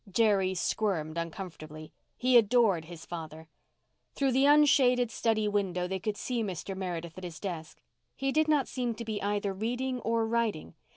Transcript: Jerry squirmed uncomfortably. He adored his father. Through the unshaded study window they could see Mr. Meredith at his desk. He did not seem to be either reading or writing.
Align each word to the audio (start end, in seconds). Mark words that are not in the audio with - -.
Jerry 0.11 0.55
squirmed 0.55 1.15
uncomfortably. 1.19 1.93
He 2.17 2.35
adored 2.35 2.85
his 2.85 3.05
father. 3.05 3.47
Through 4.15 4.31
the 4.31 4.47
unshaded 4.47 5.11
study 5.11 5.47
window 5.47 5.87
they 5.87 5.99
could 5.99 6.17
see 6.17 6.41
Mr. 6.41 6.75
Meredith 6.75 7.19
at 7.19 7.23
his 7.23 7.39
desk. 7.39 7.79
He 8.15 8.31
did 8.31 8.47
not 8.47 8.67
seem 8.67 8.95
to 8.95 9.05
be 9.05 9.21
either 9.21 9.53
reading 9.53 9.99
or 9.99 10.25
writing. 10.25 10.73